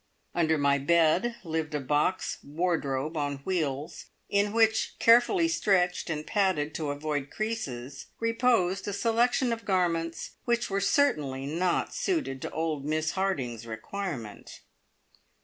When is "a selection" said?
8.87-9.53